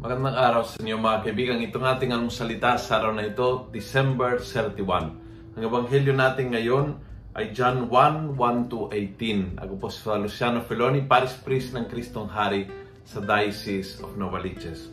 Magandang 0.00 0.32
araw 0.32 0.64
sa 0.64 0.80
inyo 0.80 0.96
mga 0.96 1.28
kaibigan. 1.28 1.60
Itong 1.60 1.84
ating 1.84 2.16
almusalita 2.16 2.80
sa 2.80 3.04
araw 3.04 3.12
na 3.12 3.28
ito, 3.28 3.68
December 3.68 4.40
31. 4.40 4.80
Ang 5.52 5.60
ebanghelyo 5.60 6.16
natin 6.16 6.56
ngayon 6.56 6.96
ay 7.36 7.52
John 7.52 7.84
1, 7.92 8.32
1 8.32 8.72
to 8.72 8.88
18. 8.88 9.60
Ako 9.60 9.76
po 9.76 9.92
si 9.92 10.00
Luciano 10.08 10.64
Feloni, 10.64 11.04
Paris 11.04 11.36
Priest 11.36 11.76
ng 11.76 11.84
Kristong 11.84 12.32
Hari 12.32 12.64
sa 13.04 13.20
Diocese 13.20 14.00
of 14.00 14.16
Novaliches. 14.16 14.88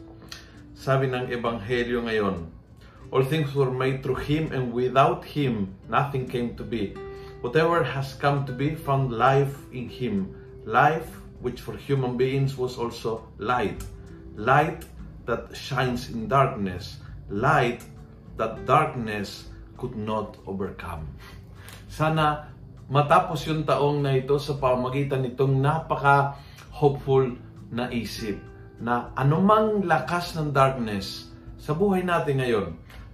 Sabi 0.76 1.08
ng 1.08 1.32
ebanghelyo 1.32 2.04
ngayon, 2.04 2.44
All 3.08 3.24
things 3.24 3.56
were 3.56 3.72
made 3.72 4.04
through 4.04 4.20
Him 4.28 4.52
and 4.52 4.76
without 4.76 5.24
Him 5.24 5.72
nothing 5.88 6.28
came 6.28 6.60
to 6.60 6.68
be. 6.68 6.92
Whatever 7.40 7.80
has 7.80 8.12
come 8.20 8.44
to 8.44 8.52
be 8.52 8.76
found 8.76 9.16
life 9.16 9.56
in 9.72 9.88
Him. 9.88 10.36
Life 10.68 11.08
which 11.40 11.64
for 11.64 11.80
human 11.80 12.20
beings 12.20 12.60
was 12.60 12.76
also 12.76 13.24
light 13.40 13.80
light 14.38 14.86
that 15.28 15.52
shines 15.54 16.10
in 16.10 16.26
darkness, 16.26 17.04
light 17.30 17.84
that 18.40 18.64
darkness 18.66 19.52
could 19.76 19.94
not 19.94 20.40
overcome. 20.48 21.06
Sana 21.92 22.50
matapos 22.88 23.44
yung 23.46 23.68
taong 23.68 24.02
na 24.02 24.16
ito 24.16 24.40
sa 24.40 24.56
pamagitan 24.56 25.28
nitong 25.28 25.60
napaka-hopeful 25.60 27.36
na 27.70 27.92
isip 27.92 28.40
na 28.80 29.12
anumang 29.14 29.84
lakas 29.84 30.40
ng 30.40 30.56
darkness 30.56 31.28
sa 31.58 31.74
buhay 31.74 32.06
natin 32.06 32.40
ngayon, 32.40 32.68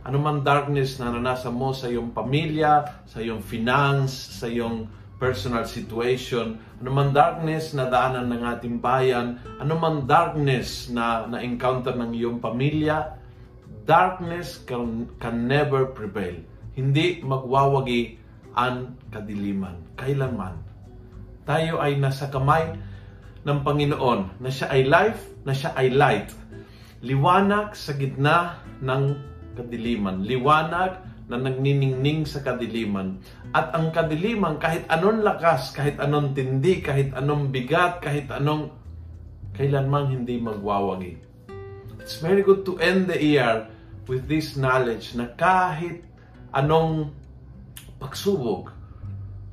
anumang 0.04 0.44
darkness 0.44 1.00
na 1.00 1.10
naranasan 1.10 1.56
mo 1.56 1.72
sa 1.72 1.88
iyong 1.88 2.12
pamilya, 2.12 3.04
sa 3.08 3.24
iyong 3.24 3.40
finance, 3.40 4.14
sa 4.38 4.52
iyong 4.52 4.86
personal 5.24 5.64
situation, 5.64 6.60
anumang 6.84 7.16
darkness 7.16 7.72
na 7.72 7.88
daanan 7.88 8.28
ng 8.28 8.44
ating 8.44 8.84
bayan, 8.84 9.40
anumang 9.56 10.04
darkness 10.04 10.92
na 10.92 11.24
na-encounter 11.32 11.96
ng 11.96 12.12
iyong 12.12 12.44
pamilya, 12.44 13.16
darkness 13.88 14.60
can, 14.68 15.08
can 15.24 15.48
never 15.48 15.88
prevail. 15.96 16.36
Hindi 16.76 17.24
magwawagi 17.24 18.20
ang 18.52 19.00
kadiliman. 19.16 19.96
Kailanman. 19.96 20.60
Tayo 21.48 21.80
ay 21.80 21.96
nasa 21.96 22.28
kamay 22.28 22.76
ng 23.48 23.60
Panginoon 23.64 24.44
na 24.44 24.52
siya 24.52 24.76
ay 24.76 24.84
life, 24.84 25.24
na 25.48 25.56
siya 25.56 25.72
ay 25.80 25.88
light. 25.88 26.36
Liwanag 27.00 27.80
sa 27.80 27.96
gitna 27.96 28.60
ng 28.84 29.16
kadiliman. 29.56 30.20
Liwanag 30.28 31.13
na 31.28 31.40
nagniningning 31.40 32.28
sa 32.28 32.44
kadiliman. 32.44 33.20
At 33.56 33.72
ang 33.72 33.96
kadiliman, 33.96 34.60
kahit 34.60 34.84
anong 34.92 35.24
lakas, 35.24 35.72
kahit 35.72 36.00
anong 36.00 36.36
tindi, 36.36 36.84
kahit 36.84 37.16
anong 37.16 37.54
bigat, 37.54 38.04
kahit 38.04 38.28
anong 38.28 38.76
kailanman 39.56 40.12
hindi 40.12 40.42
magwawagi. 40.42 41.14
It's 42.04 42.20
very 42.20 42.44
good 42.44 42.68
to 42.68 42.76
end 42.84 43.08
the 43.08 43.16
year 43.16 43.72
with 44.10 44.28
this 44.28 44.60
knowledge 44.60 45.16
na 45.16 45.32
kahit 45.40 46.04
anong 46.52 47.16
pagsubok 48.02 48.76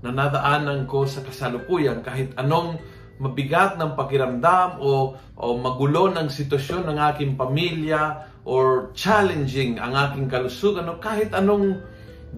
na 0.03 0.11
nadaanan 0.11 0.89
ko 0.91 1.07
sa 1.07 1.23
kasalukuyan, 1.23 2.03
kahit 2.03 2.35
anong 2.35 2.81
mabigat 3.21 3.77
ng 3.77 3.93
pakiramdam 3.93 4.81
o, 4.81 5.13
o 5.37 5.47
magulo 5.61 6.09
ng 6.09 6.33
sitwasyon 6.33 6.89
ng 6.89 6.99
aking 7.13 7.33
pamilya 7.37 8.27
or 8.49 8.91
challenging 8.97 9.77
ang 9.77 9.93
aking 9.93 10.27
kalusugan 10.27 10.89
o 10.89 10.97
kahit 10.97 11.37
anong 11.37 11.85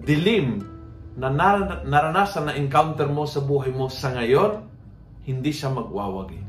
dilim 0.03 0.59
na 1.15 1.31
nar- 1.31 1.87
naranasan 1.87 2.51
na 2.51 2.53
encounter 2.59 3.07
mo 3.07 3.23
sa 3.23 3.39
buhay 3.39 3.71
mo 3.71 3.87
sa 3.87 4.11
ngayon, 4.11 4.67
hindi 5.23 5.55
siya 5.55 5.71
magwawagi. 5.71 6.41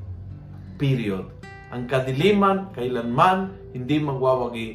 Period. 0.82 1.30
Ang 1.70 1.86
kadiliman, 1.86 2.74
kailanman, 2.74 3.70
hindi 3.70 4.02
magwawagi 4.02 4.68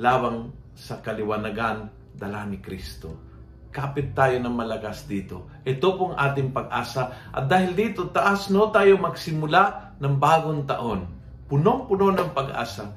labang 0.00 0.48
sa 0.72 1.04
kaliwanagan 1.04 1.92
dala 2.16 2.48
ni 2.48 2.56
Kristo 2.62 3.27
kapit 3.68 4.16
tayo 4.16 4.40
ng 4.40 4.54
malagas 4.54 5.04
dito. 5.04 5.48
Ito 5.62 5.96
pong 5.96 6.14
ating 6.16 6.50
pag-asa. 6.52 7.12
At 7.30 7.46
dahil 7.46 7.76
dito, 7.76 8.08
taas 8.08 8.48
no 8.48 8.72
tayo 8.72 8.96
magsimula 8.96 9.94
ng 10.00 10.14
bagong 10.16 10.64
taon. 10.64 11.04
Punong-puno 11.48 12.12
ng 12.12 12.30
pag-asa 12.32 12.92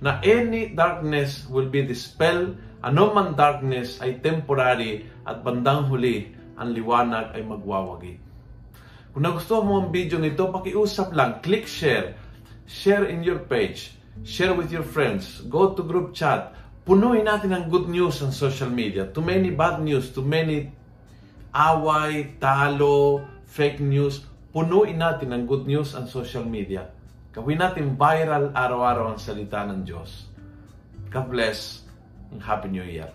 na 0.00 0.20
any 0.20 0.76
darkness 0.76 1.48
will 1.48 1.68
be 1.72 1.80
dispelled, 1.80 2.56
ano 2.84 3.12
man 3.16 3.32
darkness 3.32 3.96
ay 4.04 4.20
temporary 4.20 5.08
at 5.24 5.40
bandang 5.40 5.88
huli, 5.88 6.36
ang 6.60 6.76
liwanag 6.76 7.32
ay 7.32 7.42
magwawagi. 7.44 8.14
Kung 9.16 9.24
nagustuhan 9.24 9.64
mo 9.64 9.80
ang 9.80 9.88
video 9.88 10.20
nito, 10.20 10.52
pakiusap 10.52 11.16
lang, 11.16 11.40
click 11.40 11.64
share, 11.64 12.12
share 12.68 13.08
in 13.08 13.24
your 13.24 13.40
page, 13.40 13.96
share 14.20 14.52
with 14.52 14.68
your 14.68 14.84
friends, 14.84 15.40
go 15.48 15.72
to 15.72 15.80
group 15.80 16.12
chat, 16.12 16.52
punuin 16.86 17.26
natin 17.26 17.50
ng 17.50 17.66
good 17.66 17.90
news 17.90 18.22
ang 18.22 18.30
social 18.30 18.70
media. 18.70 19.10
Too 19.10 19.20
many 19.20 19.50
bad 19.50 19.82
news, 19.82 20.14
too 20.14 20.22
many 20.22 20.70
away, 21.50 22.38
talo, 22.38 23.26
fake 23.50 23.82
news. 23.82 24.22
Punuin 24.54 24.94
natin 24.94 25.34
ng 25.34 25.42
good 25.50 25.66
news 25.66 25.98
ang 25.98 26.06
social 26.06 26.46
media. 26.46 26.86
Gawin 27.34 27.58
natin 27.58 27.98
viral 27.98 28.54
araw-araw 28.54 29.12
ang 29.12 29.20
salita 29.20 29.66
ng 29.66 29.82
Diyos. 29.82 30.30
God 31.10 31.26
bless 31.26 31.82
and 32.30 32.38
Happy 32.40 32.70
New 32.70 32.86
Year. 32.86 33.10